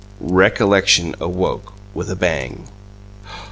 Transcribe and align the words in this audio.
Recollection 0.23 1.13
awoke 1.19 1.73
with 1.93 2.09
a 2.09 2.15
bang! 2.15 2.67